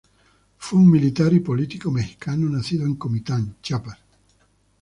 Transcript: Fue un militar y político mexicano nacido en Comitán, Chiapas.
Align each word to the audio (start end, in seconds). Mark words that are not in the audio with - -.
Fue 0.57 0.79
un 0.79 0.89
militar 0.89 1.31
y 1.31 1.41
político 1.41 1.91
mexicano 1.91 2.49
nacido 2.49 2.87
en 2.87 2.95
Comitán, 2.95 3.57
Chiapas. 3.61 3.99